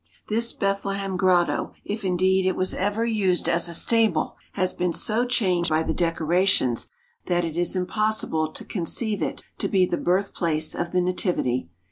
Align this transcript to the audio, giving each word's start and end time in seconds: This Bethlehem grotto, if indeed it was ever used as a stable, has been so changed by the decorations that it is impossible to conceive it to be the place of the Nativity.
This 0.29 0.51
Bethlehem 0.51 1.15
grotto, 1.15 1.73
if 1.85 2.03
indeed 2.03 2.47
it 2.47 2.55
was 2.55 2.73
ever 2.73 3.05
used 3.05 3.47
as 3.47 3.69
a 3.69 3.73
stable, 3.75 4.35
has 4.53 4.73
been 4.73 4.93
so 4.93 5.27
changed 5.27 5.69
by 5.69 5.83
the 5.83 5.93
decorations 5.93 6.89
that 7.27 7.45
it 7.45 7.55
is 7.55 7.75
impossible 7.75 8.51
to 8.53 8.65
conceive 8.65 9.21
it 9.21 9.43
to 9.59 9.67
be 9.67 9.85
the 9.85 10.31
place 10.33 10.73
of 10.73 10.91
the 10.91 11.01
Nativity. 11.01 11.69